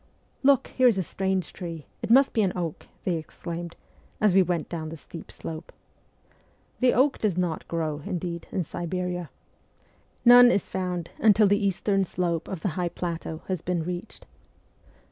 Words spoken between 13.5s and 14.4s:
been reached.